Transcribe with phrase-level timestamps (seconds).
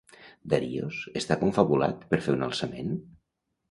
[0.53, 2.95] Darios està confabulat per fer un alçament?